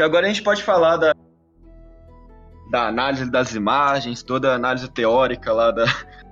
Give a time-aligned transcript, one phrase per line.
[0.00, 1.14] que agora a gente pode falar da,
[2.70, 5.84] da análise das imagens, toda a análise teórica lá da,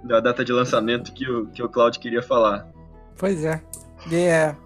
[0.02, 2.66] da data de lançamento que o, que o Claudio queria falar.
[3.18, 3.62] Pois é.
[4.10, 4.56] é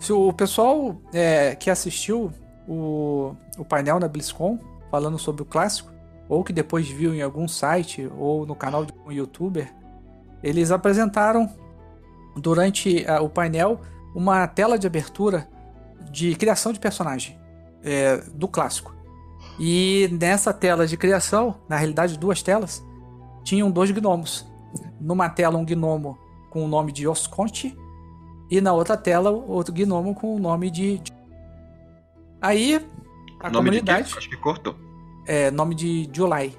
[0.00, 2.32] se o pessoal é, que assistiu
[2.66, 4.58] o, o painel na BlizzCon
[4.90, 5.92] falando sobre o clássico,
[6.28, 9.72] ou que depois viu em algum site ou no canal de um youtuber,
[10.42, 11.48] eles apresentaram
[12.34, 13.80] durante a, o painel
[14.12, 15.48] uma tela de abertura
[16.10, 17.39] de criação de personagem
[17.82, 18.94] é, do clássico.
[19.58, 22.84] E nessa tela de criação, na realidade duas telas,
[23.44, 24.46] tinham dois gnomos.
[25.00, 26.18] Numa tela um gnomo
[26.50, 27.76] com o nome de Osconte
[28.50, 31.00] e na outra tela outro gnomo com o nome de...
[32.40, 32.76] Aí
[33.38, 34.14] a nome comunidade...
[34.16, 34.74] Acho que cortou.
[35.26, 36.56] É, nome de July.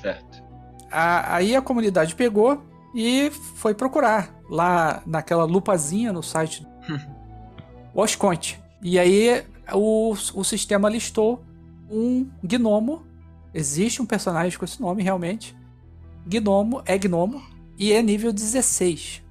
[0.00, 0.42] Certo.
[0.90, 2.62] A, aí a comunidade pegou
[2.94, 6.66] e foi procurar lá naquela lupazinha no site
[7.94, 8.60] Osconte.
[8.82, 11.42] E aí o, o sistema listou
[11.90, 13.04] um gnomo.
[13.54, 15.56] Existe um personagem com esse nome realmente.
[16.26, 17.42] Gnomo é gnomo
[17.78, 19.22] e é nível 16.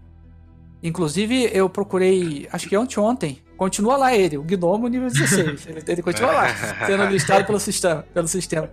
[0.81, 5.67] Inclusive eu procurei, acho que ontem, continua lá ele, o gnomo nível 16.
[5.67, 6.47] ele, ele continua lá,
[6.85, 8.69] sendo listado pelo sistema, pelo sistema.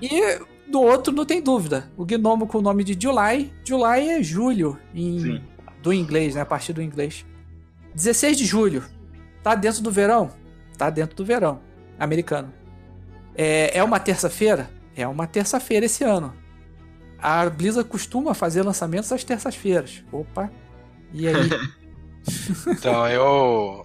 [0.00, 0.38] E
[0.70, 1.90] do outro não tem dúvida.
[1.96, 3.52] O gnomo com o nome de July.
[3.64, 5.42] July é julho em,
[5.82, 6.42] do inglês, né?
[6.42, 7.24] A partir do inglês.
[7.94, 8.84] 16 de julho.
[9.42, 10.30] Tá dentro do verão?
[10.78, 11.60] Tá dentro do verão.
[11.98, 12.54] Americano.
[13.36, 14.70] É, é uma terça-feira?
[14.96, 16.34] É uma terça-feira esse ano.
[17.20, 20.04] A Blizzard costuma fazer lançamentos às terças-feiras.
[20.12, 20.50] Opa.
[21.12, 21.34] E aí?
[22.68, 23.84] então, eu.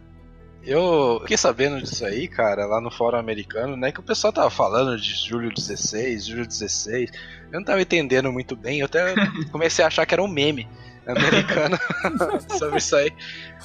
[0.65, 3.91] Eu fiquei sabendo disso aí, cara, lá no fórum americano, né?
[3.91, 7.11] Que o pessoal tava falando de julho 16, julho 16.
[7.51, 9.13] Eu não tava entendendo muito bem, eu até
[9.51, 10.69] comecei a achar que era um meme
[11.05, 11.77] americano
[12.57, 13.11] sobre isso aí.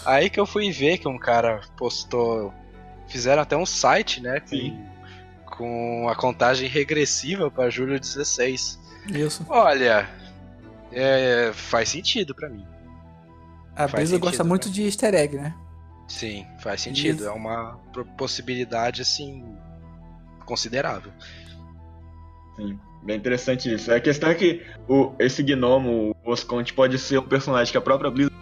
[0.05, 2.53] Aí que eu fui ver que um cara postou.
[3.09, 4.41] Fizeram até um site, né?
[4.41, 4.87] Com,
[5.57, 8.79] com a contagem regressiva para julho 16.
[9.11, 9.45] Isso.
[9.49, 10.09] Olha,
[10.93, 12.65] é, faz sentido para mim.
[13.75, 15.55] A Blizzard gosta muito de easter egg, né?
[16.09, 17.21] Sim, faz sentido.
[17.21, 17.29] Isso.
[17.29, 17.79] É uma
[18.17, 19.45] possibilidade, assim,
[20.45, 21.13] considerável.
[22.57, 23.93] Sim, bem interessante isso.
[23.93, 27.81] A questão é que o, esse gnomo, o Osconte, pode ser um personagem que a
[27.81, 28.37] própria Blizzard.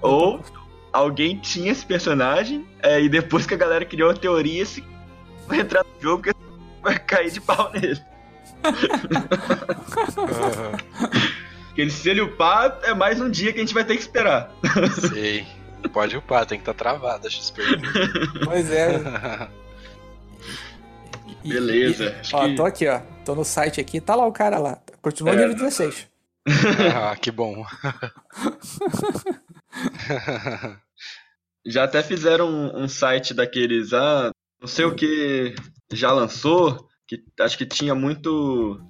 [0.00, 0.42] Ou
[0.92, 4.84] alguém tinha esse personagem, é, e depois que a galera criou a teoria, esse
[5.46, 6.38] vai entrar no jogo porque
[6.82, 8.00] vai cair de pau nele.
[11.66, 14.52] Porque se ele upar, é mais um dia que a gente vai ter que esperar.
[15.08, 15.46] Sei.
[15.92, 17.62] Pode upar, tem que estar tá travado a XP.
[18.44, 18.98] Pois é.
[21.46, 22.16] Beleza.
[22.22, 22.56] E, ó, que...
[22.56, 23.00] tô aqui, ó.
[23.24, 24.78] Tô no site aqui, tá lá o cara lá.
[25.00, 25.36] Continua é.
[25.36, 26.08] nível 16.
[26.94, 27.64] ah, que bom.
[31.66, 34.30] Já até fizeram um, um, site daqueles, ah,
[34.60, 35.54] não sei o que
[35.92, 38.80] já lançou, que acho que tinha muito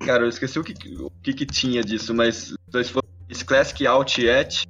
[0.00, 3.86] Cara, eu esqueci o que, o que, que tinha disso, mas se for esse Classic
[3.86, 4.66] Out Yet,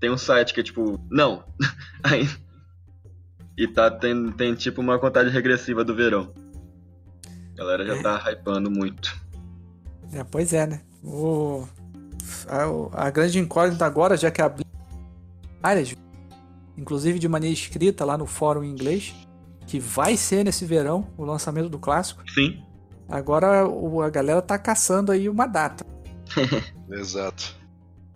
[0.00, 1.44] tem um site que é tipo, não.
[3.56, 6.32] e tá, tem, tem tipo uma contagem regressiva do verão.
[7.52, 8.02] A galera já é.
[8.02, 9.14] tá hypando muito.
[10.12, 10.80] É, pois é, né?
[11.04, 11.66] O,
[12.48, 14.52] a, a grande incógnita agora, já que a
[15.62, 15.94] áreas,
[16.76, 19.14] inclusive de maneira escrita lá no fórum em inglês,
[19.66, 22.22] que vai ser nesse verão o lançamento do clássico.
[22.30, 22.62] Sim.
[23.08, 25.84] Agora a galera tá caçando aí uma data.
[26.90, 27.56] Exato.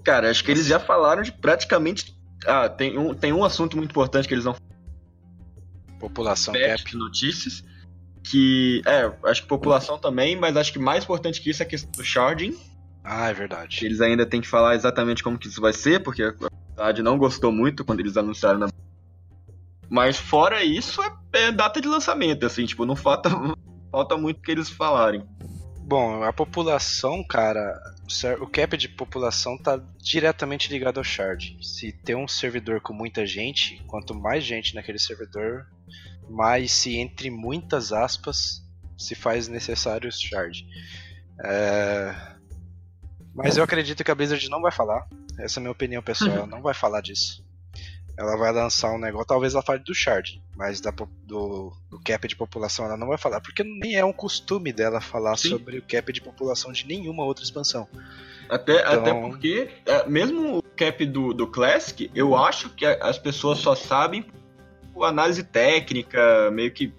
[0.04, 2.14] Cara, acho que eles já falaram de praticamente.
[2.46, 4.54] Ah, tem um, tem um assunto muito importante que eles não.
[5.98, 6.96] População cap.
[6.96, 7.64] notícias.
[8.22, 8.82] Que.
[8.86, 11.90] É, acho que população também, mas acho que mais importante que isso é a questão
[11.92, 12.56] do sharding.
[13.04, 13.84] Ah, é verdade.
[13.84, 17.18] Eles ainda têm que falar exatamente como que isso vai ser, porque a comunidade não
[17.18, 18.68] gostou muito quando eles anunciaram na.
[19.90, 23.28] Mas fora isso, é, é data de lançamento, assim, tipo, não falta
[23.92, 25.22] falta muito que eles falarem.
[25.86, 27.78] Bom, a população, cara,
[28.40, 31.58] o cap de população tá diretamente ligado ao shard.
[31.60, 35.66] Se tem um servidor com muita gente, quanto mais gente naquele servidor,
[36.28, 38.64] mais se entre muitas aspas
[38.96, 40.66] se faz necessário o shard.
[41.44, 42.33] É...
[43.34, 45.06] Mas eu acredito que a Blizzard não vai falar.
[45.38, 47.44] Essa é a minha opinião pessoal, ela não vai falar disso
[48.16, 50.90] ela vai lançar um negócio, talvez ela fale do Shard, mas da,
[51.24, 55.00] do, do, cap de população ela não vai falar, porque nem é um costume dela
[55.00, 55.50] falar Sim.
[55.50, 57.88] sobre o cap de população de nenhuma outra expansão.
[58.48, 58.92] Até, então...
[58.92, 63.74] até porque, é, mesmo o cap do, do Classic, eu acho que as pessoas só
[63.74, 64.24] sabem
[65.00, 66.92] a análise técnica, meio que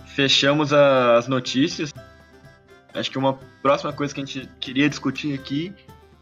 [0.05, 1.93] fechamos as notícias.
[2.93, 5.73] Acho que uma próxima coisa que a gente queria discutir aqui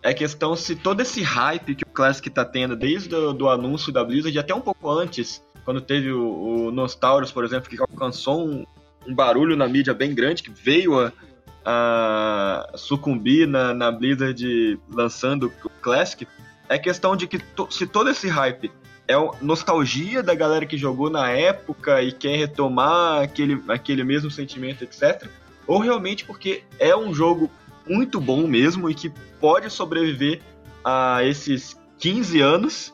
[0.02, 3.50] é a questão se todo esse hype que o Classic tá tendo desde o do
[3.50, 6.88] anúncio da Blizzard e até um pouco antes, quando teve o, o
[7.34, 8.66] por exemplo, que alcançou um,
[9.08, 11.12] um barulho na mídia bem grande, que veio a,
[11.66, 16.28] a sucumbir na, na Blizzard lançando o Classic,
[16.70, 18.72] é questão de que to- se todo esse hype
[19.08, 24.84] é nostalgia da galera que jogou na época e quer retomar aquele, aquele mesmo sentimento,
[24.84, 25.28] etc.
[25.68, 27.50] Ou realmente porque é um jogo
[27.88, 30.42] muito bom mesmo e que pode sobreviver
[30.84, 32.94] a esses 15 anos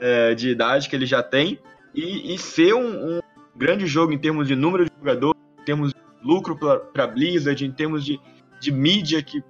[0.00, 1.58] é, de idade que ele já tem
[1.94, 3.20] e, e ser um, um
[3.54, 6.56] grande jogo em termos de número de jogadores, em termos de lucro
[6.92, 8.20] para Blizzard, em termos de,
[8.60, 9.42] de mídia que,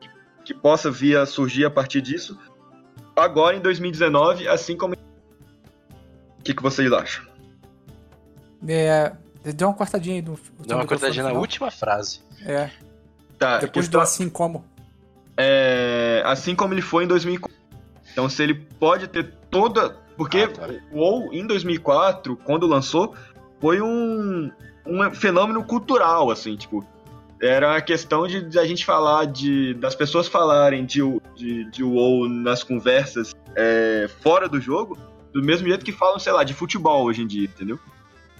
[0.44, 2.38] que, possa vir a surgir a partir disso.
[3.14, 7.24] Agora em 2019, assim como o que, que vocês acham?
[8.66, 9.12] É,
[9.54, 10.38] deu uma cortadinha aí no.
[10.66, 12.20] Deu uma cortadinha na última frase.
[12.44, 12.70] É,
[13.38, 14.64] Tá, depois questão- do assim como.
[15.36, 17.56] é, assim como ele foi em 2004.
[18.12, 20.00] Então, se ele pode ter toda.
[20.16, 20.68] Porque Ah, tá.
[20.92, 23.14] o WoW em 2004, quando lançou,
[23.62, 24.50] foi um,
[24.84, 26.84] um fenômeno cultural, assim, tipo.
[27.40, 29.74] Era a questão de, de a gente falar de.
[29.74, 31.00] das pessoas falarem de,
[31.36, 34.98] de, de WoW nas conversas é, fora do jogo,
[35.32, 37.78] do mesmo jeito que falam, sei lá, de futebol hoje em dia, entendeu?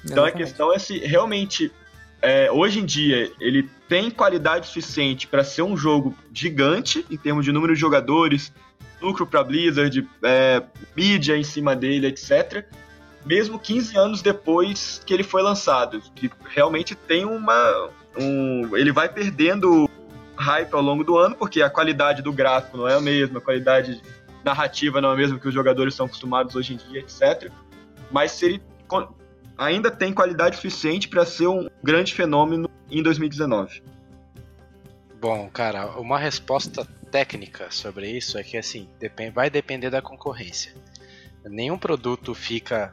[0.04, 1.72] Então a questão é se realmente
[2.20, 7.44] é, hoje em dia ele tem qualidade suficiente para ser um jogo gigante em termos
[7.44, 8.52] de número de jogadores,
[9.00, 10.62] lucro para Blizzard, é,
[10.96, 12.64] mídia em cima dele, etc.
[13.24, 19.08] Mesmo 15 anos depois que ele foi lançado, que realmente tem uma um, ele vai
[19.08, 19.88] perdendo
[20.36, 23.42] hype ao longo do ano porque a qualidade do gráfico não é a mesma, a
[23.42, 24.02] qualidade
[24.44, 27.50] narrativa não é a mesma que os jogadores são acostumados hoje em dia, etc.
[28.10, 28.62] Mas se ele
[29.56, 33.82] ainda tem qualidade suficiente para ser um grande fenômeno em 2019.
[35.20, 38.88] Bom, cara, uma resposta técnica sobre isso é que assim,
[39.32, 40.74] vai depender da concorrência.
[41.44, 42.92] Nenhum produto fica.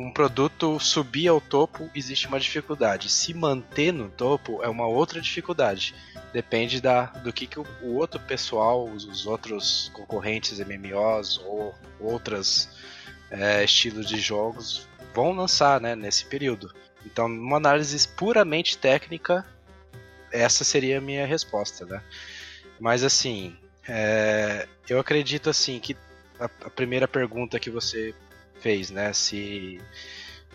[0.00, 3.10] Um produto subir ao topo existe uma dificuldade.
[3.10, 5.94] Se manter no topo é uma outra dificuldade.
[6.32, 11.74] Depende da, do que, que o, o outro pessoal, os, os outros concorrentes MMOs ou
[12.00, 12.70] outros
[13.62, 16.74] estilos de jogos vão lançar né, nesse período.
[17.04, 19.44] Então, numa análise puramente técnica,
[20.32, 22.02] essa seria a minha resposta, né?
[22.78, 23.54] Mas assim,
[23.86, 25.94] é, eu acredito assim que
[26.38, 28.14] a, a primeira pergunta que você
[28.60, 29.12] fez, né?
[29.12, 29.78] Se,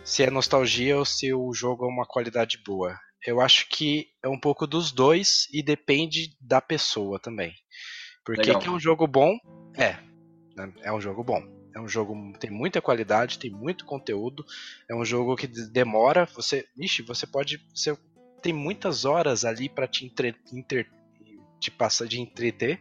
[0.04, 2.98] se é nostalgia ou se o jogo é uma qualidade boa.
[3.26, 7.54] Eu acho que é um pouco dos dois e depende da pessoa também.
[8.24, 9.36] Porque é um jogo bom?
[9.76, 9.98] É.
[10.56, 10.72] né?
[10.84, 11.42] É um jogo bom.
[11.76, 14.46] É um jogo que tem muita qualidade, tem muito conteúdo.
[14.90, 16.26] É um jogo que de- demora.
[16.36, 17.98] Você, ixi, você pode, você
[18.42, 20.90] tem muitas horas ali para te entre, inter-
[21.60, 22.80] te passar de entreter.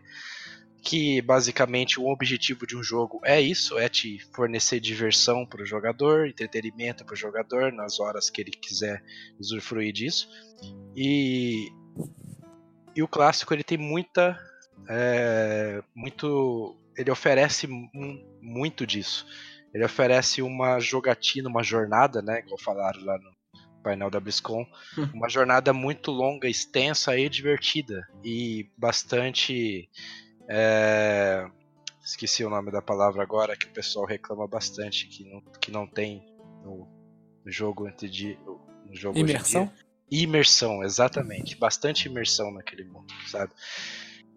[0.85, 5.67] Que basicamente o objetivo de um jogo é isso, é te fornecer diversão para o
[5.67, 9.03] jogador, entretenimento para o jogador nas horas que ele quiser
[9.41, 10.29] usufruir disso.
[10.95, 11.71] E,
[12.95, 14.39] e o clássico ele tem muita,
[14.87, 17.91] é, muito, ele oferece mu-
[18.43, 19.27] muito disso.
[19.73, 23.33] Ele oferece uma jogatina, uma jornada, né, como falaram lá no
[23.83, 24.67] painel da BlizzCon,
[25.15, 29.89] uma jornada muito longa, extensa e divertida e bastante
[30.49, 31.47] é,
[32.05, 35.87] esqueci o nome da palavra agora que o pessoal reclama bastante que não, que não
[35.87, 36.25] tem
[36.63, 36.89] no,
[37.47, 38.39] jogo antes de
[38.87, 39.71] no jogo Imersão?
[40.11, 41.57] Imersão, exatamente.
[41.57, 43.53] Bastante imersão naquele mundo, sabe?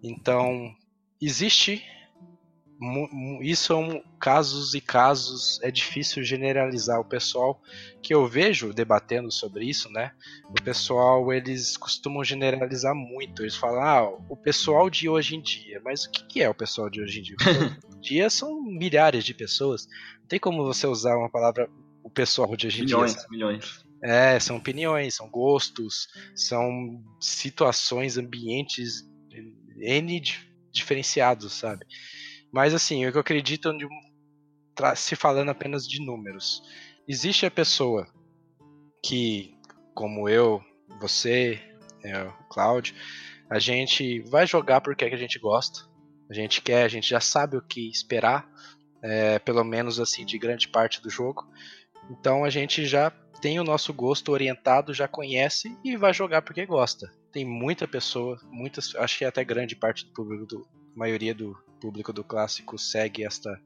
[0.02, 0.74] Então,
[1.22, 1.84] existe.
[3.42, 5.60] Isso são casos e casos.
[5.64, 7.60] É difícil generalizar o pessoal
[8.04, 10.12] que eu vejo debatendo sobre isso, né?
[10.50, 13.42] O pessoal, eles costumam generalizar muito.
[13.42, 15.82] Eles falam, ah, o pessoal de hoje em dia.
[15.84, 17.36] Mas o que é o pessoal de hoje em dia?
[17.36, 19.88] O pessoal de hoje em dia são milhares de pessoas.
[20.22, 21.68] Não tem como você usar uma palavra
[22.04, 22.96] o pessoal de hoje em dia.
[22.96, 23.28] Milhões, sabe?
[23.32, 23.88] milhões.
[24.04, 29.02] É, são opiniões, são gostos, são situações, ambientes
[29.76, 30.40] N di-
[30.72, 31.86] diferenciados, sabe?
[32.58, 36.64] Mas assim, o que eu acredito de um, se falando apenas de números.
[37.08, 38.08] Existe a pessoa
[39.06, 39.56] que,
[39.94, 40.60] como eu,
[41.00, 41.62] você,
[42.04, 42.96] é, o Cláudio,
[43.48, 45.82] a gente vai jogar porque é que a gente gosta.
[46.32, 48.50] A gente quer, a gente já sabe o que esperar,
[49.04, 51.48] é, pelo menos assim, de grande parte do jogo.
[52.10, 56.66] Então a gente já tem o nosso gosto orientado, já conhece e vai jogar porque
[56.66, 57.08] gosta.
[57.32, 62.12] Tem muita pessoa, muitas, acho que até grande parte do público, do, maioria do público
[62.12, 63.62] do clássico segue esta,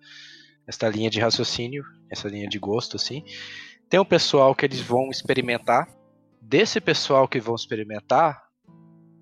[0.67, 3.23] esta linha de raciocínio, essa linha de gosto, assim.
[3.89, 5.87] Tem um pessoal que eles vão experimentar.
[6.41, 8.43] Desse pessoal que vão experimentar,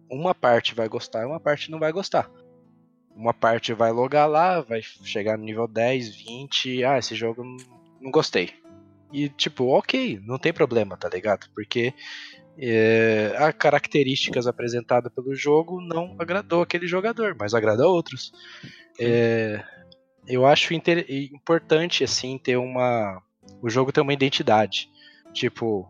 [0.10, 2.30] uma parte vai gostar e uma parte não vai gostar.
[3.16, 7.44] Uma parte vai logar lá, vai chegar no nível 10, 20, ah, esse jogo
[8.02, 8.54] não gostei.
[9.12, 11.50] E tipo, ok, não tem problema, tá ligado?
[11.54, 11.94] Porque
[12.58, 18.32] é, as características apresentadas pelo jogo não agradou aquele jogador, mas agrada a outros.
[19.00, 19.64] É,
[20.28, 23.22] eu acho importante assim ter uma,
[23.62, 24.90] o jogo ter uma identidade.
[25.34, 25.90] Tipo,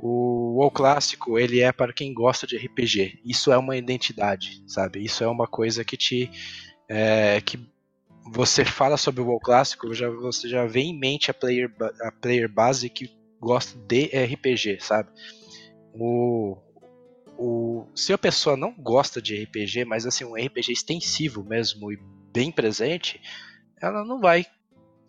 [0.00, 3.20] o WoW clássico ele é para quem gosta de RPG.
[3.24, 5.04] Isso é uma identidade, sabe?
[5.04, 6.30] Isso é uma coisa que te
[6.88, 7.58] é, que
[8.26, 12.12] você fala sobre o WoW clássico, já, você já vê em mente a player, a
[12.12, 15.10] player base que gosta de RPG, sabe?
[15.94, 16.56] O,
[17.38, 21.98] o, se a pessoa não gosta de RPG, mas assim, um RPG extensivo mesmo e
[22.32, 23.20] bem presente,
[23.80, 24.44] ela não vai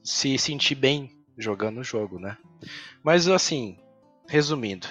[0.04, 2.38] se sentir bem jogando o jogo, né?
[3.04, 3.78] Mas assim,
[4.28, 4.88] resumindo,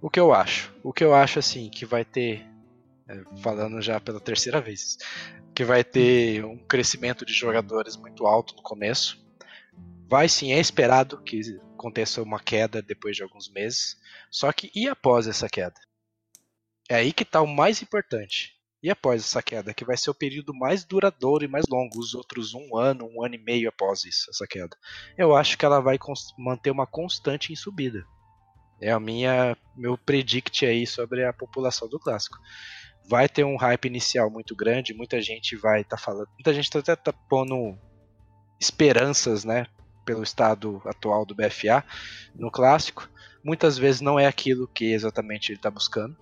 [0.00, 0.74] o que eu acho?
[0.82, 2.46] O que eu acho assim que vai ter,
[3.08, 4.96] é, falando já pela terceira vez,
[5.58, 9.20] que vai ter um crescimento de jogadores muito alto no começo.
[10.08, 13.96] Vai sim, é esperado que aconteça uma queda depois de alguns meses.
[14.30, 15.74] Só que e após essa queda?
[16.88, 18.52] É aí que está o mais importante.
[18.80, 22.14] E após essa queda, que vai ser o período mais duradouro e mais longo, os
[22.14, 24.76] outros um ano, um ano e meio após isso, essa queda.
[25.16, 25.98] Eu acho que ela vai
[26.38, 28.06] manter uma constante em subida.
[28.80, 32.38] É a minha meu predict aí sobre a população do clássico
[33.08, 36.70] vai ter um hype inicial muito grande, muita gente vai estar tá falando, muita gente
[36.70, 37.76] tá até tá pondo
[38.60, 39.66] esperanças, né,
[40.04, 41.82] pelo estado atual do BFA
[42.34, 43.08] no clássico.
[43.42, 46.16] Muitas vezes não é aquilo que exatamente ele está buscando,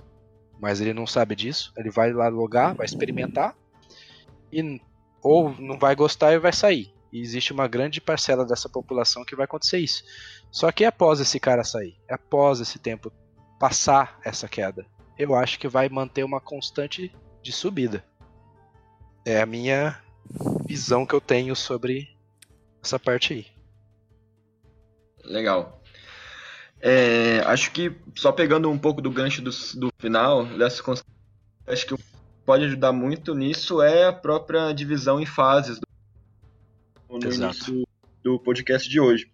[0.61, 1.73] mas ele não sabe disso.
[1.77, 3.57] Ele vai lá logar, vai experimentar
[4.53, 4.81] e
[5.23, 6.95] ou não vai gostar e vai sair.
[7.13, 10.05] E existe uma grande parcela dessa população que vai acontecer isso.
[10.51, 13.13] Só que após esse cara sair, após esse tempo
[13.59, 14.87] passar essa queda,
[15.19, 18.05] eu acho que vai manter uma constante de subida.
[19.25, 20.01] É a minha
[20.67, 22.09] visão que eu tenho sobre
[22.83, 23.47] essa parte aí.
[25.25, 25.81] Legal.
[26.81, 30.83] É, acho que só pegando um pouco do gancho do, do final, dessa
[31.67, 31.97] acho que
[32.45, 35.87] pode ajudar muito nisso é a própria divisão em fases do,
[37.19, 37.55] no Exato.
[37.55, 37.89] início
[38.23, 39.31] do podcast de hoje.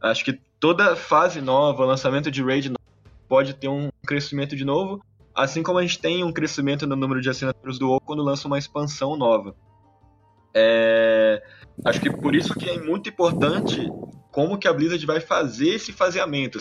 [0.00, 2.72] Acho que toda fase nova, lançamento de raid
[3.28, 5.04] pode ter um crescimento de novo,
[5.36, 8.48] Assim como a gente tem um crescimento no número de assinaturas do WoW quando lança
[8.48, 9.54] uma expansão nova.
[10.54, 11.42] É...
[11.84, 13.86] Acho que por isso que é muito importante
[14.32, 16.60] como que a Blizzard vai fazer esse faseamento.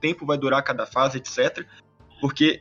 [0.00, 1.64] Tempo vai durar cada fase, etc.
[2.20, 2.60] Porque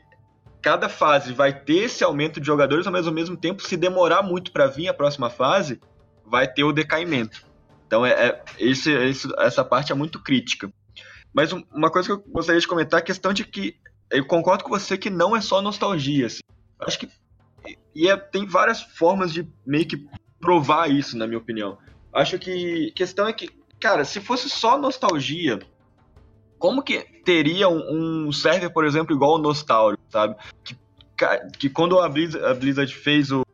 [0.62, 4.52] cada fase vai ter esse aumento de jogadores, mas ao mesmo tempo, se demorar muito
[4.52, 5.82] para vir a próxima fase,
[6.24, 7.44] vai ter o decaimento.
[7.88, 10.72] Então, é, é esse, esse, essa parte é muito crítica.
[11.34, 13.78] Mas uma coisa que eu gostaria de comentar é a questão de que
[14.12, 16.28] eu concordo com você que não é só nostalgia.
[16.28, 16.42] Assim.
[16.80, 17.10] Acho que
[17.96, 20.06] e é, tem várias formas de meio que
[20.40, 21.78] provar isso, na minha opinião.
[22.14, 25.60] Acho que a questão é que, cara, se fosse só nostalgia,
[26.60, 30.36] como que teria um, um server, por exemplo, igual o Nostalgia, sabe?
[30.64, 30.78] Que,
[31.58, 33.46] que quando a Blizzard, a Blizzard fez o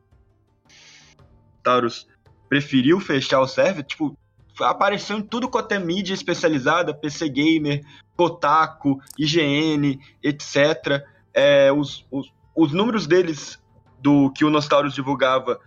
[1.63, 2.07] Taurus
[2.49, 4.17] preferiu fechar o server, tipo,
[4.63, 7.83] apareceu em tudo quanto é mídia especializada, PC Gamer,
[8.15, 11.03] Kotaku, IGN, etc.
[11.33, 13.59] É, os, os, os, números deles,
[13.99, 15.59] do que o Nostalgius divulgava,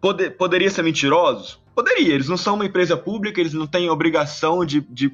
[0.00, 1.60] poder, poderia ser mentirosos?
[1.74, 5.10] Poderia, eles não são uma empresa pública, eles não têm obrigação de, de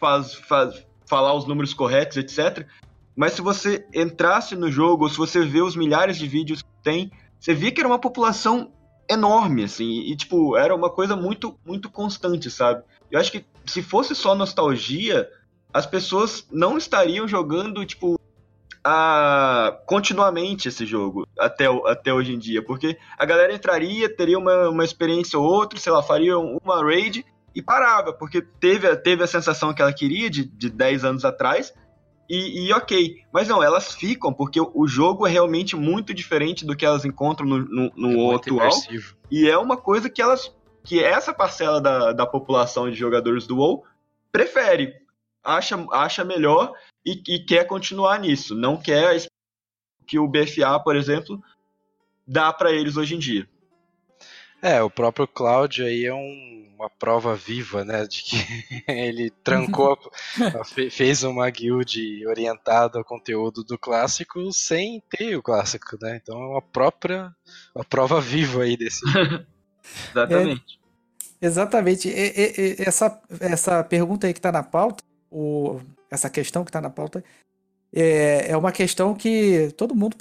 [0.00, 2.66] faz, faz, falar os números corretos, etc.
[3.14, 6.68] Mas se você entrasse no jogo, ou se você vê os milhares de vídeos que
[6.82, 8.72] tem, você via que era uma população
[9.08, 12.82] enorme, assim, e, tipo, era uma coisa muito, muito constante, sabe?
[13.10, 15.28] Eu acho que se fosse só nostalgia,
[15.72, 18.18] as pessoas não estariam jogando, tipo,
[18.84, 19.78] a...
[19.86, 24.84] continuamente esse jogo até, até hoje em dia, porque a galera entraria, teria uma, uma
[24.84, 27.24] experiência ou outra, sei lá, faria uma raid
[27.54, 31.72] e parava, porque teve, teve a sensação que ela queria de, de 10 anos atrás,
[32.28, 33.22] e, e, ok.
[33.32, 37.46] Mas não, elas ficam, porque o, jogo é realmente muito diferente do que elas encontram
[37.46, 38.60] no, no, no é atual.
[38.60, 39.16] Imersivo.
[39.30, 40.54] E é uma coisa que elas
[40.84, 43.84] que essa parcela da, da população de jogadores do WoW
[44.32, 44.94] prefere,
[45.44, 46.72] acha, acha melhor
[47.04, 48.54] e, e quer continuar nisso.
[48.54, 49.26] Não quer
[50.06, 51.42] que o BFA, por exemplo,
[52.26, 53.46] dá para eles hoje em dia.
[54.60, 58.36] É, o próprio Cloud aí é um, uma prova viva, né, de que
[58.88, 59.98] ele trancou,
[60.90, 66.20] fez uma guild orientada ao conteúdo do clássico sem ter o clássico, né?
[66.22, 67.34] Então é uma própria
[67.74, 69.00] uma prova viva aí desse.
[70.10, 70.80] exatamente.
[71.40, 72.08] É, exatamente.
[72.08, 76.80] E, e, essa, essa pergunta aí que está na pauta, o, essa questão que está
[76.80, 77.22] na pauta,
[77.92, 80.16] é, é uma questão que todo mundo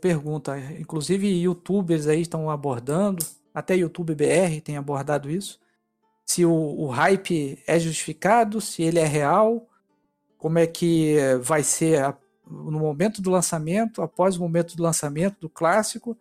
[0.00, 5.60] pergunta, inclusive youtubers aí estão abordando, até YouTube BR tem abordado isso.
[6.26, 9.68] Se o, o hype é justificado, se ele é real,
[10.38, 12.16] como é que vai ser a,
[12.50, 16.16] no momento do lançamento, após o momento do lançamento do clássico.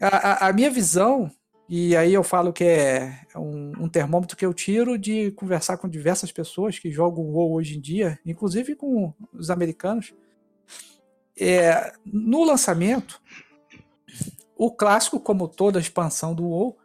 [0.00, 1.30] A, a, a minha visão,
[1.68, 5.88] e aí eu falo que é um, um, termômetro que eu tiro de conversar com
[5.88, 10.14] diversas pessoas que jogam WoW hoje em dia, inclusive com os americanos.
[11.38, 13.20] É, no lançamento,
[14.60, 16.76] o clássico, como toda a expansão do WoW,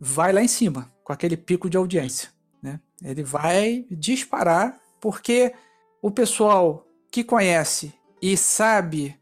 [0.00, 2.30] vai lá em cima, com aquele pico de audiência.
[2.62, 2.80] Né?
[3.04, 5.52] Ele vai disparar, porque
[6.00, 9.20] o pessoal que conhece e sabe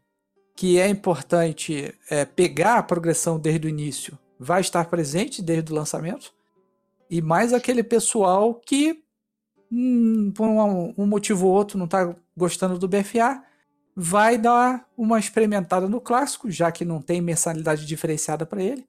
[0.55, 5.75] que é importante é, pegar a progressão desde o início vai estar presente desde o
[5.75, 6.33] lançamento,
[7.09, 9.03] e mais aquele pessoal que,
[9.69, 13.43] hum, por um, um motivo ou outro, não está gostando do BFA,
[13.95, 18.85] vai dar uma experimentada no clássico, já que não tem mensalidade diferenciada para ele.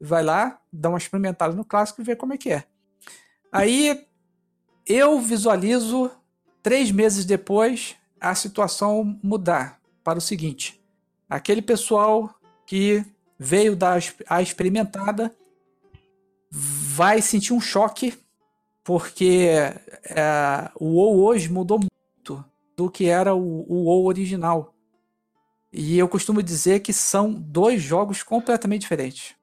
[0.00, 2.64] Vai lá, dá uma experimentada no clássico e vê como é que é.
[3.50, 4.06] Aí
[4.86, 6.10] eu visualizo
[6.62, 10.80] três meses depois a situação mudar para o seguinte:
[11.28, 12.34] aquele pessoal
[12.66, 13.04] que
[13.38, 15.34] veio dar a experimentada
[16.50, 18.16] vai sentir um choque
[18.84, 19.48] porque
[20.04, 21.80] é, o WoW hoje mudou
[22.76, 24.74] do que era o, o WoW original.
[25.72, 29.34] E eu costumo dizer que são dois jogos completamente diferentes.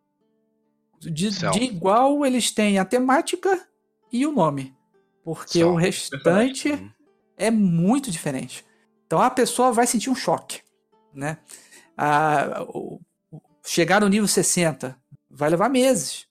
[1.00, 3.68] De, de igual, eles têm a temática
[4.12, 4.76] e o nome.
[5.24, 5.74] Porque São.
[5.74, 6.94] o restante
[7.38, 8.66] é muito diferente.
[9.06, 10.62] Então a pessoa vai sentir um choque.
[11.14, 11.38] Né?
[11.98, 13.00] A, o,
[13.66, 14.98] chegar no nível 60
[15.30, 16.28] vai levar meses.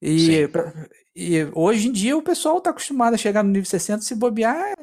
[0.00, 0.72] E, pra,
[1.14, 4.74] e hoje em dia o pessoal está acostumado a chegar no nível 60 se bobear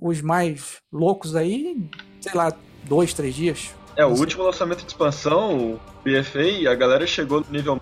[0.00, 1.76] os mais loucos aí,
[2.20, 2.52] sei lá,
[2.84, 3.74] dois, três dias.
[3.96, 7.80] É, o último lançamento de expansão, o BFA, a galera chegou no nível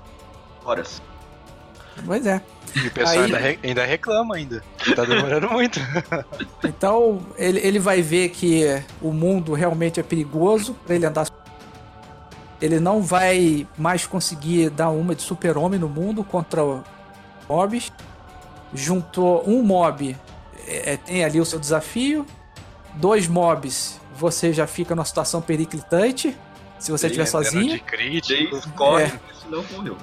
[0.65, 1.03] horas.
[2.05, 2.41] Pois é.
[2.77, 3.25] E o pessoal aí...
[3.25, 4.63] ainda, re, ainda reclama ainda.
[4.95, 5.81] Tá demorando muito.
[6.65, 8.65] então, ele, ele vai ver que
[9.01, 11.27] o mundo realmente é perigoso para ele andar
[12.61, 16.63] ele não vai mais conseguir dar uma de super-homem no mundo contra
[17.49, 17.93] mobs.
[18.73, 20.17] Juntou um mob,
[20.67, 22.27] é, é, tem ali o seu desafio.
[22.95, 26.37] Dois mobs, você já fica numa situação periclitante.
[26.79, 27.75] Se você estiver sozinho.
[27.75, 27.81] De
[28.77, 29.21] corre, é.
[29.43, 29.97] senão morreu.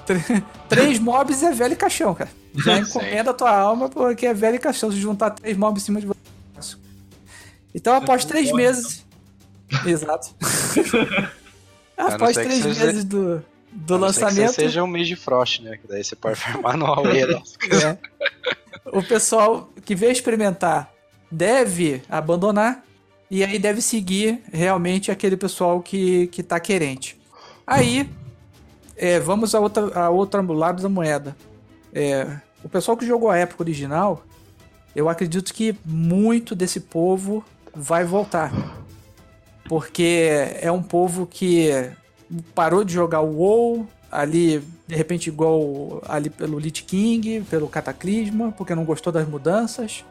[0.68, 2.30] três mobs é velho caixão, cara.
[2.54, 4.90] Já encomenda a tua alma porque é velho caixão.
[4.90, 6.76] Se juntar três mobs em cima de você.
[7.74, 9.06] Então, após três meses.
[9.86, 10.34] Exato.
[12.08, 14.50] após três meses do, do lançamento.
[14.50, 15.76] Que seja um mês de Frost, né?
[15.76, 17.22] Que daí você pode farmar no AUE.
[17.22, 17.98] é.
[18.86, 20.92] O pessoal que veio experimentar
[21.30, 22.84] deve abandonar
[23.30, 27.18] e aí deve seguir realmente aquele pessoal que, que tá querente.
[27.66, 28.10] Aí,
[28.96, 31.34] é, vamos a outra, a outra lado da moeda.
[31.94, 32.26] É,
[32.62, 34.24] o pessoal que jogou a época original,
[34.94, 37.42] eu acredito que muito desse povo
[37.74, 38.52] vai voltar.
[39.72, 40.28] Porque
[40.60, 41.70] é um povo que
[42.54, 48.52] parou de jogar o WoW, ali, de repente, igual ali pelo Lich King, pelo Cataclisma,
[48.52, 50.04] porque não gostou das mudanças.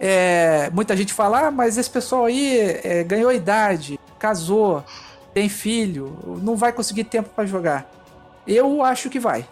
[0.00, 4.82] É, muita gente fala, ah, mas esse pessoal aí é, ganhou idade, casou,
[5.32, 7.88] tem filho, não vai conseguir tempo para jogar.
[8.44, 9.46] Eu acho que vai.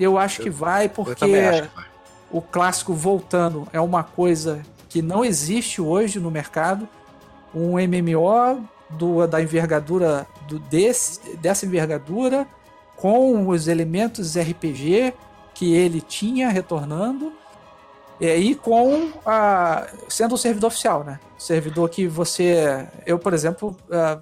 [0.00, 1.70] Eu acho eu, que vai porque que vai.
[2.28, 6.88] o clássico voltando é uma coisa que não existe hoje no mercado.
[7.54, 12.46] Um MMO do, da envergadura do, desse, dessa envergadura
[12.96, 15.14] com os elementos RPG
[15.54, 17.32] que ele tinha retornando
[18.20, 21.18] e com a sendo um servidor oficial, né?
[21.38, 24.20] Servidor que você, eu por exemplo, a,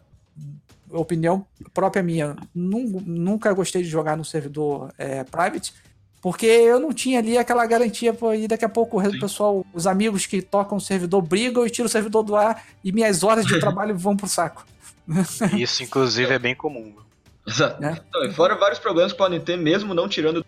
[0.91, 5.75] opinião própria minha, nunca gostei de jogar no servidor é, private
[6.21, 9.87] porque eu não tinha ali aquela garantia, pô, e daqui a pouco o pessoal, os
[9.87, 13.47] amigos que tocam o servidor brigam e tiram o servidor do ar e minhas horas
[13.47, 14.67] de trabalho vão pro saco.
[15.57, 16.95] Isso, inclusive, é bem comum.
[17.47, 17.83] Exato.
[17.83, 18.01] É.
[18.09, 20.45] Então, fora vários problemas que podem ter, mesmo não tirando.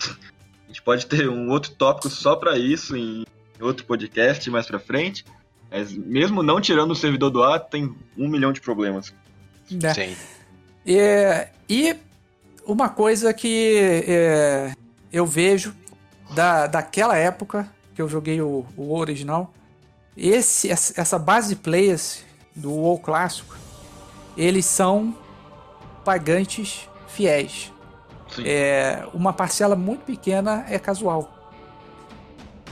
[0.00, 3.24] A gente pode ter um outro tópico só para isso em
[3.60, 5.24] outro podcast mais para frente.
[5.70, 9.14] Mas mesmo não tirando o servidor do ar, tem um milhão de problemas.
[9.82, 9.94] É.
[9.94, 10.16] Sim.
[10.86, 11.96] É, e
[12.66, 14.72] uma coisa que é,
[15.14, 15.72] eu vejo
[16.34, 19.54] da, daquela época que eu joguei o, o original,
[20.16, 23.56] esse, essa base de players do WoW clássico,
[24.36, 25.16] eles são
[26.04, 27.72] pagantes fiéis.
[28.44, 31.32] É, uma parcela muito pequena é casual.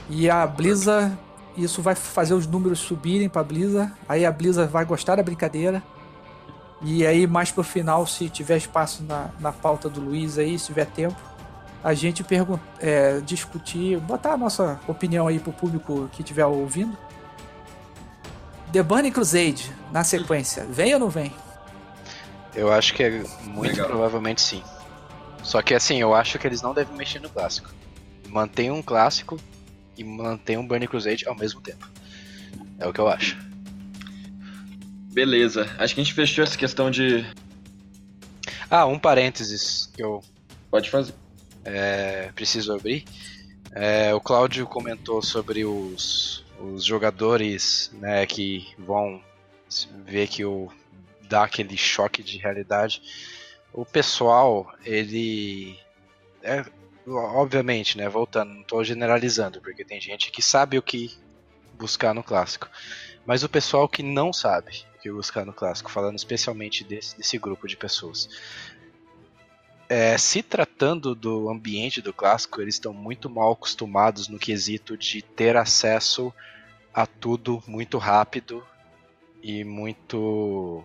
[0.09, 1.17] E a Blizzard,
[1.55, 3.93] isso vai fazer os números subirem para Blizzard.
[4.07, 5.81] Aí a Blizzard vai gostar da brincadeira.
[6.81, 10.65] E aí, mais pro final, se tiver espaço na, na pauta do Luiz aí, se
[10.65, 11.15] tiver tempo,
[11.83, 12.23] a gente
[12.79, 16.97] é, discutir, botar a nossa opinião aí pro público que estiver ouvindo.
[18.71, 21.31] The Burning Crusade, na sequência, vem ou não vem?
[22.55, 23.87] Eu acho que é muito Legal.
[23.87, 24.63] provavelmente sim.
[25.43, 27.69] Só que assim, eu acho que eles não devem mexer no clássico.
[28.29, 29.39] Mantém um clássico
[29.97, 31.87] e mantém um Burning Crusade ao mesmo tempo.
[32.79, 33.37] É o que eu acho.
[35.11, 35.69] Beleza.
[35.77, 37.25] Acho que a gente fechou essa questão de.
[38.69, 40.23] Ah, um parênteses que eu.
[40.71, 41.13] Pode fazer.
[41.65, 43.05] É, preciso abrir.
[43.71, 49.21] É, o Cláudio comentou sobre os, os jogadores né, que vão
[50.05, 50.71] ver que o
[51.33, 53.01] dá aquele choque de realidade.
[53.73, 55.79] O pessoal, ele.
[56.43, 56.63] É,
[57.07, 58.07] obviamente, né?
[58.07, 61.11] Voltando, não estou generalizando, porque tem gente que sabe o que
[61.73, 62.69] buscar no clássico.
[63.25, 67.37] Mas o pessoal que não sabe o que buscar no clássico, falando especialmente desse, desse
[67.37, 68.29] grupo de pessoas.
[69.89, 75.21] É, se tratando do ambiente do clássico, eles estão muito mal acostumados no quesito de
[75.21, 76.33] ter acesso
[76.93, 78.65] a tudo muito rápido
[79.41, 80.83] e muito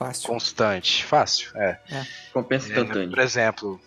[0.00, 0.28] Fácil.
[0.28, 1.04] Constante.
[1.04, 1.78] Fácil, é.
[1.90, 2.06] é.
[2.32, 3.10] Compensa é, instantâneo.
[3.10, 3.80] Por exemplo,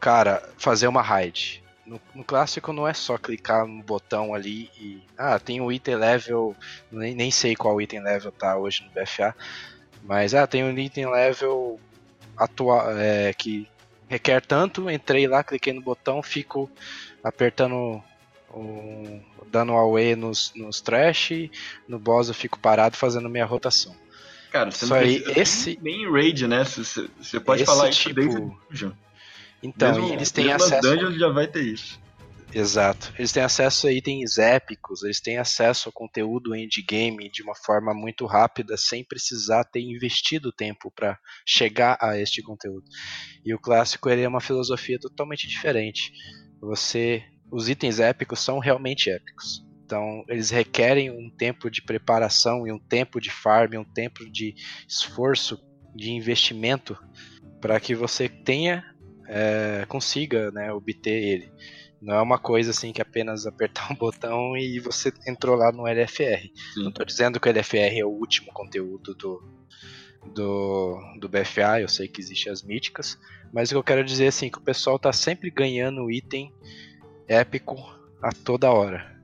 [0.00, 1.62] cara, fazer uma raid.
[1.84, 5.02] No, no, clássico não é só clicar no botão ali e.
[5.16, 6.56] Ah, tem o um item level.
[6.90, 9.36] Nem, nem sei qual item level tá hoje no BFA.
[10.02, 11.78] Mas ah, tem um item level
[12.36, 13.68] atual é, que
[14.08, 14.90] requer tanto.
[14.90, 16.70] Entrei lá, cliquei no botão, fico
[17.22, 18.02] apertando
[18.54, 19.20] um,
[19.50, 21.50] dando away nos, nos trash.
[21.88, 23.94] No boss eu fico parado fazendo minha rotação.
[24.50, 26.64] Cara, você não aí, esse nem raid, né?
[26.64, 28.14] Você, você pode falar isso tipo...
[28.14, 28.92] desde dungeon.
[29.62, 30.82] Então, mesmo, eles têm acesso.
[30.82, 31.98] dungeon já vai ter isso.
[32.56, 33.12] Exato.
[33.18, 37.92] Eles têm acesso a itens épicos, eles têm acesso a conteúdo endgame de uma forma
[37.92, 42.86] muito rápida, sem precisar ter investido tempo para chegar a este conteúdo.
[43.44, 46.10] E o clássico ele é uma filosofia totalmente diferente.
[46.58, 49.62] Você, os itens épicos são realmente épicos.
[49.84, 54.54] Então, eles requerem um tempo de preparação e um tempo de farm, um tempo de
[54.88, 55.60] esforço,
[55.94, 56.96] de investimento,
[57.60, 58.82] para que você tenha,
[59.28, 61.52] é, consiga né, obter ele.
[62.06, 65.88] Não é uma coisa assim que apenas apertar um botão e você entrou lá no
[65.88, 66.48] LFR.
[66.72, 66.82] Sim.
[66.84, 69.42] Não estou dizendo que o LFR é o último conteúdo do,
[70.32, 73.18] do, do BFA, eu sei que existem as míticas,
[73.52, 76.54] mas o que eu quero dizer é assim, que o pessoal está sempre ganhando item
[77.26, 77.74] épico
[78.22, 79.15] a toda hora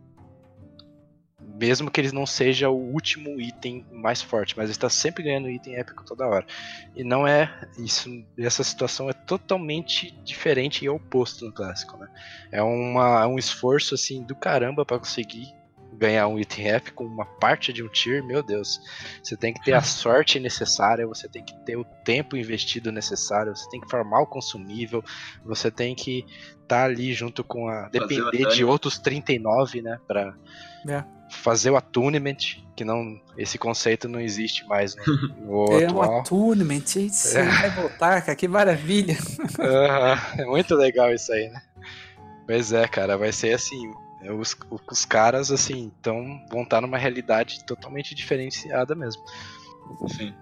[1.55, 5.51] mesmo que ele não seja o último item mais forte, mas ele está sempre ganhando
[5.51, 6.47] item épico toda hora.
[6.95, 12.09] E não é isso, essa situação é totalmente diferente e oposto no clássico, né?
[12.51, 15.53] É uma, é um esforço assim do caramba para conseguir
[15.93, 18.81] ganhar um item épico, uma parte de um tier, meu Deus.
[19.23, 23.55] Você tem que ter a sorte necessária, você tem que ter o tempo investido necessário,
[23.55, 25.05] você tem que farmar o consumível,
[25.45, 26.25] você tem que
[26.63, 27.89] estar tá ali junto com a.
[27.89, 30.01] depender de outros 39, né?
[30.07, 30.35] Pra,
[30.89, 32.37] é fazer o attunement,
[32.77, 34.95] que não esse conceito não existe mais
[35.41, 36.11] no, no é atual.
[36.11, 37.45] um attunement, isso é.
[37.45, 39.17] vai voltar, cara, que maravilha.
[39.59, 41.63] Uhum, é muito legal isso aí, né?
[42.47, 43.93] Pois é, cara, vai ser assim,
[44.31, 44.57] os,
[44.91, 49.23] os caras assim, então vão estar numa realidade totalmente diferenciada mesmo.
[50.09, 50.35] Sim.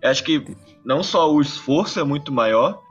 [0.00, 0.44] Eu acho que
[0.84, 2.81] não só o esforço é muito maior,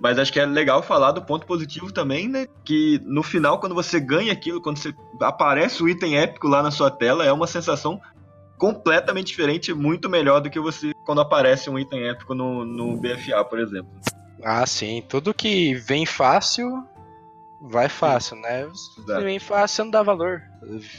[0.00, 2.46] mas acho que é legal falar do ponto positivo também, né?
[2.64, 6.70] Que no final, quando você ganha aquilo, quando você aparece o item épico lá na
[6.70, 8.00] sua tela, é uma sensação
[8.56, 13.44] completamente diferente, muito melhor do que você quando aparece um item épico no, no BFA,
[13.44, 13.90] por exemplo.
[14.42, 15.02] Ah, sim.
[15.08, 16.84] Tudo que vem fácil
[17.60, 18.68] vai fácil, né?
[18.74, 20.42] Se vem fácil, você não dá valor.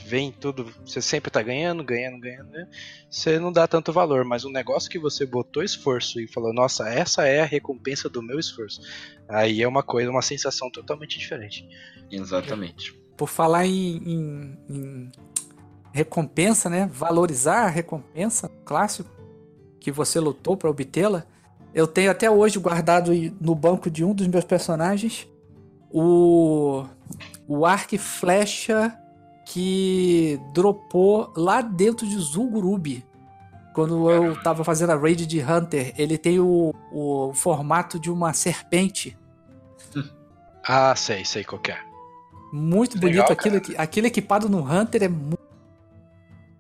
[0.06, 2.68] Vem tudo, você sempre tá ganhando, ganhando, ganhando, né?
[3.10, 6.90] Você não dá tanto valor, mas um negócio que você botou esforço e falou, nossa,
[6.90, 8.82] essa é a recompensa do meu esforço.
[9.28, 11.68] Aí é uma coisa, uma sensação totalmente diferente.
[12.12, 12.94] Exatamente.
[13.16, 15.12] Por falar em, em, em
[15.94, 16.90] recompensa, né?
[16.92, 19.10] Valorizar a recompensa clássico
[19.80, 21.26] que você lutou para obtê-la.
[21.74, 25.28] Eu tenho até hoje guardado no banco de um dos meus personagens
[25.92, 26.86] o,
[27.48, 28.98] o arco e flecha
[29.46, 33.04] que dropou lá dentro de Zul'Gurub.
[33.74, 38.34] Quando eu tava fazendo a raid de Hunter, ele tem o, o formato de uma
[38.34, 39.18] serpente.
[40.72, 41.80] Ah, sei, sei qual é.
[42.54, 43.32] Muito Legal, bonito.
[43.32, 45.40] Aquilo, aquilo equipado no Hunter é muito.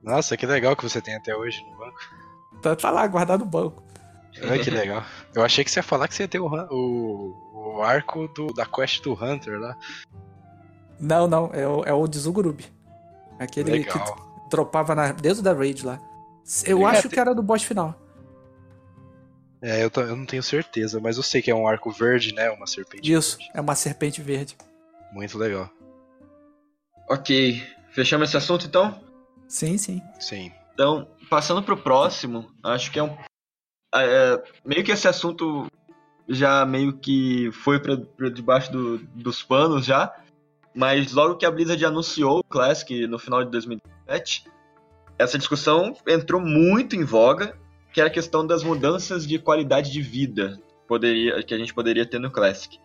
[0.01, 1.99] Nossa, que legal que você tem até hoje no banco.
[2.59, 3.83] Tá, tá lá guardado no banco.
[4.41, 5.03] Olha que legal.
[5.33, 8.47] Eu achei que você ia falar que você ia ter o, o, o arco do,
[8.53, 9.75] da quest do Hunter lá.
[10.99, 12.63] Não, não, é o, é o de Zul'Gurub.
[13.39, 14.15] Aquele Legal.
[14.15, 15.99] que dropava na, dentro da raid lá.
[16.65, 16.91] Eu Legal.
[16.91, 17.95] acho que era do boss final.
[19.61, 22.33] É, eu, tô- eu não tenho certeza, mas eu sei que é um arco verde,
[22.33, 22.49] né?
[22.49, 23.11] Uma serpente.
[23.11, 23.51] Isso, verde.
[23.53, 24.55] é uma serpente verde.
[25.11, 25.69] Muito legal.
[27.09, 27.61] Ok,
[27.91, 29.01] fechamos esse assunto então?
[29.47, 30.01] Sim, sim.
[30.19, 30.51] Sim.
[30.73, 33.17] Então, passando pro próximo, acho que é um.
[33.95, 35.67] É, meio que esse assunto
[36.27, 37.95] já meio que foi pra
[38.29, 40.13] debaixo do- dos panos já.
[40.75, 44.43] Mas logo que a Blizzard anunciou o Classic no final de 2017,
[45.17, 47.57] essa discussão entrou muito em voga,
[47.91, 52.05] que era a questão das mudanças de qualidade de vida poderia, que a gente poderia
[52.05, 52.79] ter no Classic.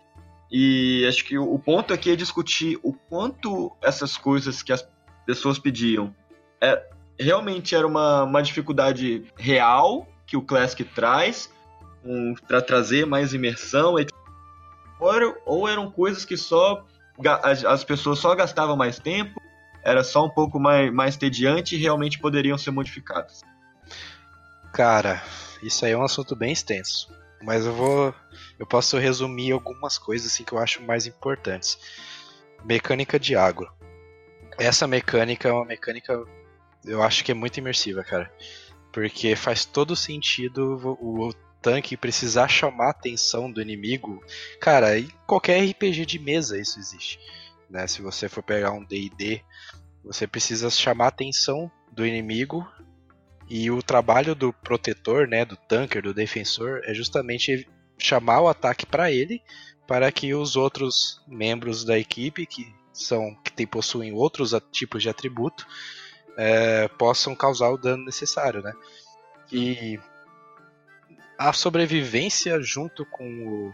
[0.51, 4.87] E acho que o o ponto aqui é discutir o quanto essas coisas que as
[5.27, 6.15] pessoas pediam
[6.61, 6.83] é,
[7.19, 11.51] realmente era uma, uma dificuldade real que o Classic traz
[12.05, 14.15] um, para trazer mais imersão, etc.
[15.01, 16.85] ou, era- ou eram coisas que só
[17.43, 19.41] as, as pessoas só gastavam mais tempo,
[19.83, 23.43] era só um pouco mais, mais tediante e realmente poderiam ser modificadas.
[24.73, 25.23] Cara,
[25.63, 27.13] isso aí é um assunto bem extenso.
[27.43, 28.15] Mas eu vou.
[28.59, 31.79] Eu posso resumir algumas coisas assim que eu acho mais importantes.
[32.65, 33.71] Mecânica de agro.
[34.59, 36.25] Essa mecânica é uma mecânica.
[36.85, 38.33] Eu acho que é muito imersiva, cara.
[38.95, 44.23] Porque faz todo sentido o, o tanque precisar chamar a atenção do inimigo.
[44.61, 47.19] Cara, em qualquer RPG de mesa isso existe.
[47.69, 47.89] Né?
[47.89, 49.43] Se você for pegar um DD,
[50.05, 52.65] você precisa chamar a atenção do inimigo
[53.51, 58.87] e o trabalho do protetor, né, do tanker, do defensor, é justamente chamar o ataque
[58.87, 59.43] para ele,
[59.89, 65.09] para que os outros membros da equipe que são que tem, possuem outros tipos de
[65.09, 65.67] atributo
[66.37, 68.73] é, possam causar o dano necessário, né?
[69.53, 69.99] E
[71.39, 73.73] a sobrevivência junto com o-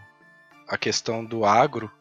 [0.67, 1.91] a questão do agro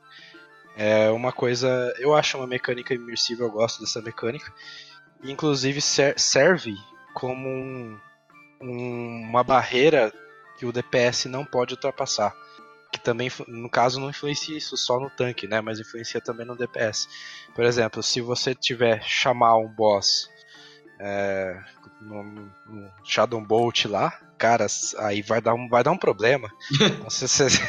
[0.76, 4.52] é uma coisa, eu acho uma mecânica imersiva, eu gosto dessa mecânica.
[5.22, 6.74] Inclusive ser- serve
[7.14, 7.98] como um-
[8.60, 10.12] um- uma barreira
[10.58, 12.34] que o DPS não pode ultrapassar.
[12.92, 15.60] Que também, no caso, não influencia isso só no tanque, né?
[15.60, 17.08] Mas influencia também no DPS.
[17.54, 20.28] Por exemplo, se você tiver chamar um boss
[21.02, 21.56] é,
[22.00, 24.66] no, no Shadow Bolt lá, cara,
[24.98, 26.48] aí vai dar um, vai dar um problema.
[26.80, 27.60] Então, se você, se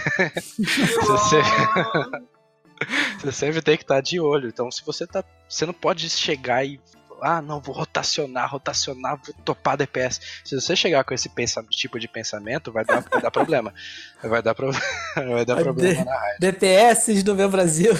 [1.06, 1.42] você,
[3.20, 4.48] você sempre tem que estar de olho.
[4.50, 5.24] Então, se você tá.
[5.48, 6.80] Você não pode chegar e.
[7.24, 10.20] Ah, não, vou rotacionar, rotacionar, vou topar DPS.
[10.44, 11.30] Se você chegar com esse
[11.70, 13.72] tipo de pensamento, vai dar, vai dar problema.
[14.24, 14.72] Vai dar, pro-
[15.16, 16.38] vai dar problema de- na raid.
[16.40, 17.94] DPS do meu Brasil.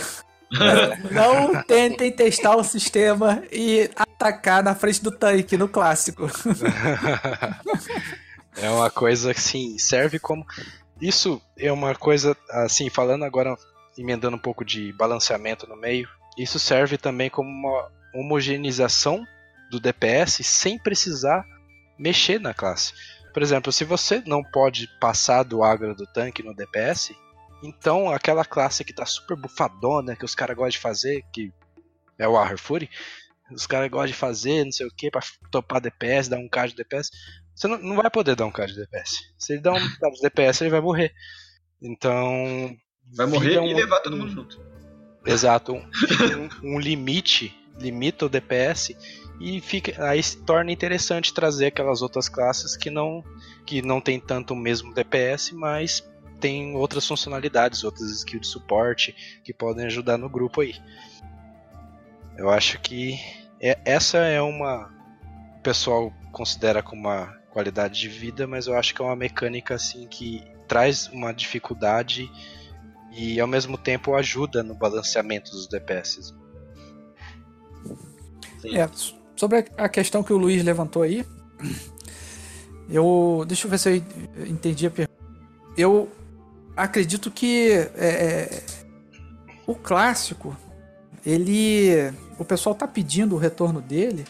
[1.12, 3.90] Não tentem testar o sistema e
[4.22, 6.28] atacar na frente do tanque no clássico.
[8.56, 10.46] é uma coisa assim, serve como.
[11.02, 13.56] Isso é uma coisa, assim, falando agora,
[13.98, 16.08] emendando um pouco de balanceamento no meio,
[16.38, 19.26] isso serve também como uma homogeneização
[19.72, 21.44] do DPS sem precisar
[21.98, 22.94] mexer na classe.
[23.34, 27.16] Por exemplo, se você não pode passar do agro do tanque no DPS,
[27.64, 31.52] então aquela classe que tá super bufadona, que os caras gostam de fazer, que
[32.20, 32.90] é o Warrior Fury,
[33.54, 36.68] os caras gostam de fazer, não sei o que, pra topar DPS, dar um K
[36.68, 37.10] de DPS,
[37.56, 39.18] você não, não vai poder dar um K de DPS.
[39.38, 41.14] Se ele dar um K de DPS, ele vai morrer.
[41.82, 42.76] Então,
[43.16, 44.62] Vai morrer Vira e um- levar todo mundo junto.
[45.26, 45.90] Exato, um,
[46.64, 48.96] um- um limite, limita o DPS
[49.40, 53.24] e fica, aí se torna interessante trazer aquelas outras classes que não
[53.66, 56.08] que não tem tanto o mesmo DPS, mas
[56.40, 60.76] tem outras funcionalidades, outras skills de suporte que podem ajudar no grupo aí.
[62.38, 63.20] Eu acho que
[63.62, 64.90] é- essa é uma
[65.58, 69.76] o pessoal considera como uma qualidade de vida, mas eu acho que é uma mecânica
[69.76, 72.32] assim que traz uma dificuldade
[73.12, 76.34] e ao mesmo tempo ajuda no balanceamento dos DPS.
[78.74, 78.90] É,
[79.36, 81.26] sobre a- a questão que o Luiz levantou aí,
[82.90, 83.44] eu.
[83.48, 84.04] Deixa eu ver se
[84.36, 85.20] eu entendi a pergunta.
[85.78, 86.10] Eu
[86.76, 88.64] acredito que é, é,
[89.68, 90.56] o clássico,
[91.26, 92.12] ele.
[92.42, 94.26] O pessoal tá pedindo o retorno dele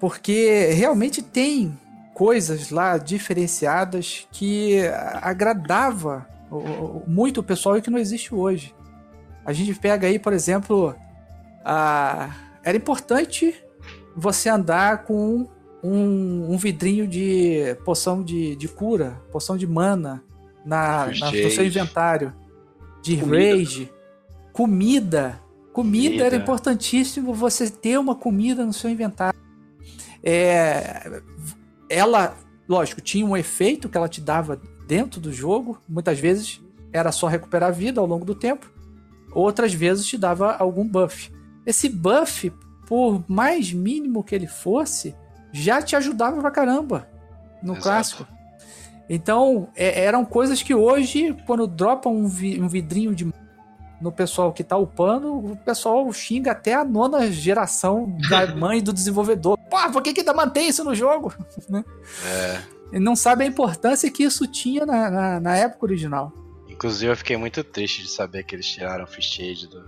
[0.00, 1.78] porque realmente tem
[2.14, 4.80] coisas lá diferenciadas que
[5.20, 6.26] agradava
[7.06, 8.74] muito o pessoal e que não existe hoje.
[9.44, 10.94] A gente pega aí, por exemplo,
[11.62, 12.30] a...
[12.62, 13.54] era importante
[14.16, 15.46] você andar com
[15.82, 20.24] um, um vidrinho de poção de, de cura, poção de mana
[20.64, 22.32] na, na no seu inventário.
[23.02, 23.56] De comida.
[23.56, 23.92] rage.
[24.54, 25.43] Comida.
[25.74, 29.38] Comida, comida era importantíssimo você ter uma comida no seu inventário.
[30.22, 31.20] É,
[31.90, 32.36] ela,
[32.68, 35.82] lógico, tinha um efeito que ela te dava dentro do jogo.
[35.88, 38.72] Muitas vezes era só recuperar a vida ao longo do tempo.
[39.32, 41.32] Outras vezes te dava algum buff.
[41.66, 42.52] Esse buff,
[42.86, 45.12] por mais mínimo que ele fosse,
[45.52, 47.08] já te ajudava pra caramba
[47.60, 47.82] no Exato.
[47.82, 48.26] clássico.
[49.10, 53.24] Então, é, eram coisas que hoje, quando dropam um, vi, um vidrinho de
[54.04, 58.92] no pessoal que tá upando, o pessoal xinga até a nona geração da mãe do
[58.92, 59.56] desenvolvedor.
[59.70, 61.32] Pô, por que que ainda mantém isso no jogo?
[61.66, 61.82] Né?
[62.26, 62.60] é.
[62.92, 66.30] E não sabe a importância que isso tinha na, na, na, época original.
[66.68, 69.82] Inclusive, eu fiquei muito triste de saber que eles tiraram o Fist Aid do.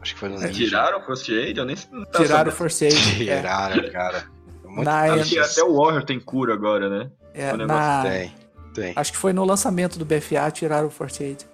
[0.00, 1.58] Acho que foi no é, Tiraram o First Aid?
[1.58, 1.74] Eu nem
[2.14, 3.16] Tiraram o First Aid.
[3.16, 3.90] Tiraram, é.
[3.90, 4.24] cara.
[4.64, 5.14] Muito na...
[5.14, 7.10] Acho que até o Warrior tem cura agora, né?
[7.34, 8.02] É, na...
[8.02, 8.32] Tem,
[8.72, 8.92] tem.
[8.94, 11.44] Acho que foi no lançamento do BFA tiraram o First Aid.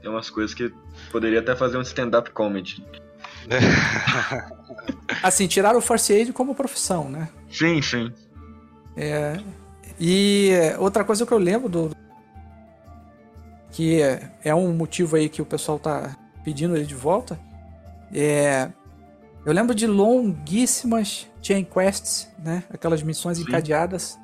[0.00, 0.72] Tem umas coisas que
[1.10, 2.84] poderia até fazer um stand-up comedy.
[5.22, 7.28] assim, tiraram o First Aid como profissão, né?
[7.50, 8.12] Sim, sim.
[8.96, 9.38] É,
[9.98, 11.90] e outra coisa que eu lembro do.
[13.70, 17.38] Que é, é um motivo aí que o pessoal tá pedindo ele de volta.
[18.12, 18.70] É,
[19.44, 22.64] eu lembro de longuíssimas chain quests, né?
[22.70, 23.44] Aquelas missões Sim.
[23.44, 24.18] encadeadas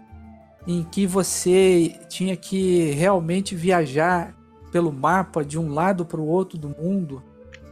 [0.67, 4.35] em que você tinha que realmente viajar
[4.75, 7.23] pelo mapa de um lado para o outro do mundo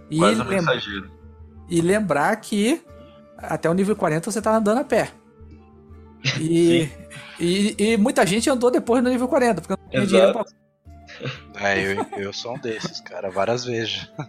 [0.08, 0.36] e, lem
[1.68, 2.80] e lembrar que
[3.36, 5.10] até o nível 40 você tá andando a pé.
[6.38, 6.88] E,
[7.40, 10.44] e, e, muita gente andou depois no nível 40, porque não tinha dinheiro pra...
[11.56, 14.08] É, eu, eu sou um desses, cara, várias vezes.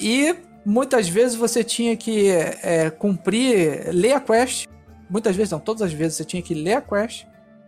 [0.00, 0.34] E
[0.64, 4.66] muitas vezes você tinha que é, cumprir, ler a quest.
[5.08, 7.24] Muitas vezes, não, todas as vezes você tinha que ler a quest,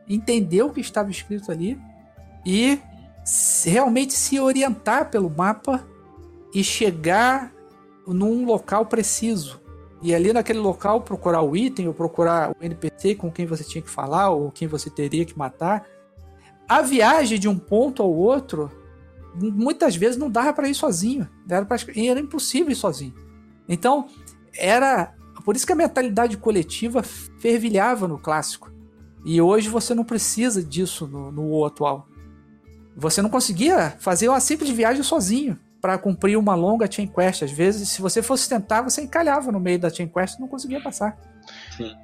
[0.09, 1.79] entender o que estava escrito ali
[2.45, 2.81] e
[3.65, 5.87] realmente se orientar pelo mapa
[6.55, 7.53] e chegar
[8.07, 9.61] num local preciso.
[10.03, 13.81] E ali naquele local procurar o item ou procurar o NPC com quem você tinha
[13.81, 15.87] que falar ou quem você teria que matar.
[16.69, 18.71] A viagem de um ponto ao outro
[19.35, 21.29] muitas vezes não dava para ir sozinho.
[21.49, 23.15] Era, pra, era impossível ir sozinho.
[23.69, 24.09] Então,
[24.57, 25.15] era.
[25.45, 28.71] Por isso que a mentalidade coletiva fervilhava no clássico.
[29.25, 32.09] E hoje você não precisa disso no, no atual.
[32.97, 37.43] Você não conseguia fazer uma simples viagem sozinho para cumprir uma longa chain quest.
[37.43, 40.49] Às vezes, se você fosse tentar, você encalhava no meio da chain quest e não
[40.49, 41.19] conseguia passar.
[41.77, 41.95] Sim.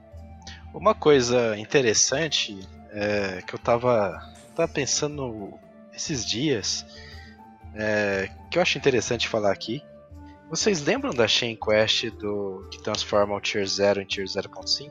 [0.75, 2.59] Uma coisa interessante
[2.91, 4.21] é, que eu tava,
[4.55, 5.55] tava pensando
[5.95, 6.85] esses dias
[7.75, 9.83] é, que eu acho interessante falar aqui.
[10.49, 14.91] Vocês lembram da Chain Quest do que transforma o Tier 0 em Tier 0.5?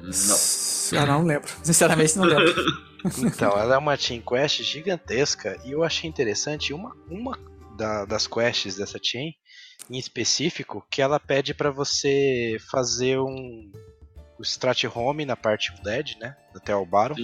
[0.00, 0.75] Não.
[0.94, 1.50] Eu não lembro.
[1.62, 2.54] Sinceramente, não lembro.
[3.18, 7.38] então, ela é uma Chain Quest gigantesca e eu achei interessante uma, uma
[7.76, 9.34] da, das quests dessa Chain
[9.90, 13.70] em específico que ela pede para você fazer um
[14.38, 16.36] o Strat Home na parte Dead, né?
[16.54, 17.16] Até o Baron.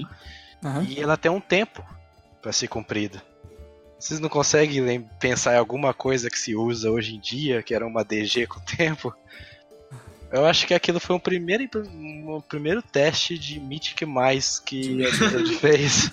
[0.62, 0.82] Uhum.
[0.84, 1.84] E ela tem um tempo
[2.40, 3.22] para ser cumprida.
[3.98, 7.86] Vocês não conseguem pensar em alguma coisa que se usa hoje em dia, que era
[7.86, 9.14] uma DG com o tempo?
[10.32, 15.10] Eu acho que aquilo foi um primeiro, um primeiro teste de Mythic mais que a
[15.10, 16.10] Blizzard fez.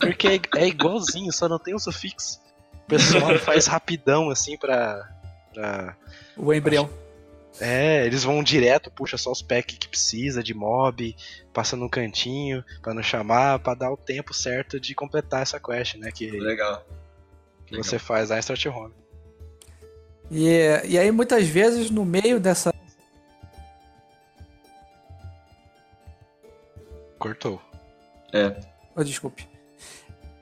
[0.00, 2.40] Porque é, é, igualzinho, só não tem o um sufixo.
[2.84, 5.08] O pessoal faz rapidão assim pra.
[5.54, 5.96] pra
[6.36, 6.90] o embrião.
[7.60, 11.14] É, eles vão direto, puxa só os packs que precisa de mob,
[11.52, 15.96] passa no cantinho para não chamar, para dar o tempo certo de completar essa quest,
[15.96, 16.10] né?
[16.10, 16.82] Que Legal
[17.70, 18.94] que você faz lá em Start Home.
[20.30, 22.72] E, e aí muitas vezes no meio dessa.
[27.20, 27.62] Cortou.
[28.32, 28.56] É.
[28.96, 29.48] Oh, desculpe.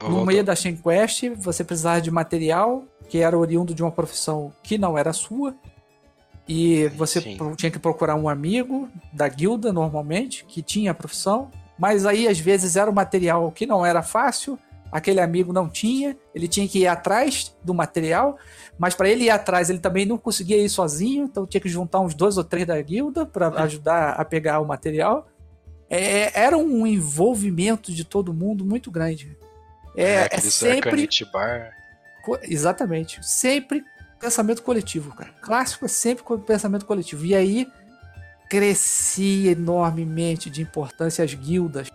[0.01, 4.53] no meio da Chain Quest, você precisava de material que era oriundo de uma profissão
[4.63, 5.55] que não era sua.
[6.49, 7.37] E você Sim.
[7.57, 11.51] tinha que procurar um amigo da guilda, normalmente, que tinha a profissão.
[11.79, 14.59] Mas aí, às vezes, era um material que não era fácil
[14.91, 18.37] aquele amigo não tinha, ele tinha que ir atrás do material,
[18.79, 22.01] mas para ele ir atrás ele também não conseguia ir sozinho, então tinha que juntar
[22.01, 25.27] uns dois ou três da guilda para ajudar a pegar o material.
[25.91, 29.37] É, era um envolvimento de todo mundo muito grande.
[29.97, 31.09] É, é, é sempre.
[31.33, 31.73] Bar.
[32.43, 33.25] Exatamente.
[33.27, 33.85] Sempre
[34.21, 35.31] pensamento coletivo, cara.
[35.41, 37.25] Clássico é sempre pensamento coletivo.
[37.25, 37.67] E aí
[38.49, 41.89] crescia enormemente de importância as guildas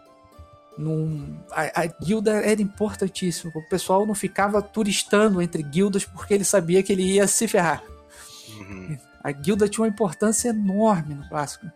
[0.77, 3.51] Num, a, a, guilda era importantíssima.
[3.55, 7.83] O pessoal não ficava turistando entre guildas porque ele sabia que ele ia se ferrar.
[8.57, 8.97] Uhum.
[9.23, 11.67] A guilda tinha uma importância enorme no clássico.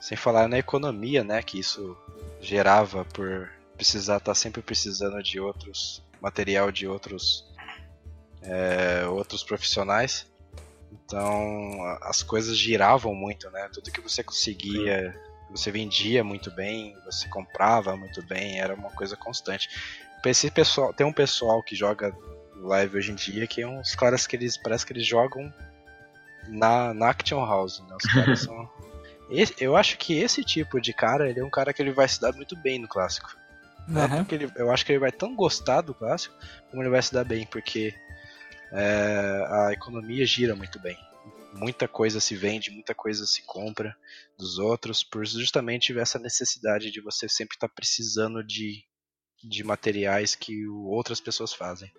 [0.00, 1.42] Sem falar na economia, né?
[1.42, 1.96] Que isso
[2.40, 7.44] gerava por precisar estar tá sempre precisando de outros material de outros
[8.42, 10.26] é, outros profissionais.
[10.92, 13.68] Então as coisas giravam muito, né?
[13.72, 15.14] Tudo que você conseguia,
[15.50, 19.68] você vendia muito bem, você comprava muito bem, era uma coisa constante.
[20.24, 22.14] Esse pessoal, tem um pessoal que joga
[22.56, 25.52] live hoje em dia que é uns caras que eles parece que eles jogam
[26.46, 27.96] na, na Action House, né?
[27.96, 28.68] Os caras são
[29.30, 32.08] esse, eu acho que esse tipo de cara, ele é um cara que ele vai
[32.08, 33.34] se dar muito bem no clássico.
[33.88, 34.26] Uhum.
[34.30, 36.34] Ele, eu acho que ele vai tão gostar do clássico
[36.70, 37.94] como ele vai se dar bem, porque
[38.72, 40.96] é, a economia gira muito bem.
[41.52, 43.96] Muita coisa se vende, muita coisa se compra
[44.38, 48.84] dos outros, por justamente essa necessidade de você sempre estar tá precisando de,
[49.42, 51.90] de materiais que outras pessoas fazem.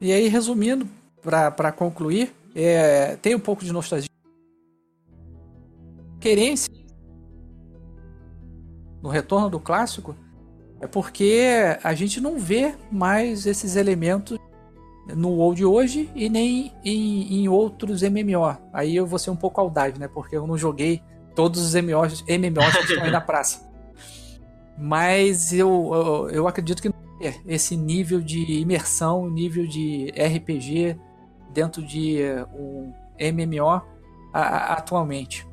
[0.00, 0.88] E aí, resumindo,
[1.20, 4.13] para concluir, é, tem um pouco de nostalgia.
[6.24, 6.72] Querência
[9.02, 10.16] no retorno do clássico
[10.80, 11.50] é porque
[11.82, 14.38] a gente não vê mais esses elementos
[15.14, 18.56] no WoW de hoje e nem em, em, outros MMO.
[18.72, 20.08] Aí eu vou ser um pouco audaz, né?
[20.08, 21.02] Porque eu não joguei
[21.34, 23.70] todos os MMOs, MMOs que estão aí na praça.
[24.78, 26.88] Mas eu, eu, eu acredito que
[27.20, 30.98] é esse nível de imersão, nível de RPG
[31.52, 32.16] dentro de
[32.54, 33.82] um MMO a,
[34.32, 35.46] a, atualmente.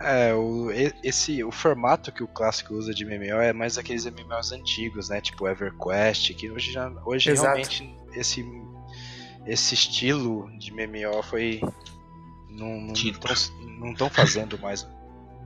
[0.00, 0.70] É, o,
[1.02, 5.20] esse, o formato que o clássico usa de MMO é mais aqueles MMOs antigos, né?
[5.20, 8.46] Tipo EverQuest, que hoje, já, hoje realmente esse,
[9.44, 11.60] esse estilo de MMO foi.
[12.48, 14.86] Não estão não fazendo mais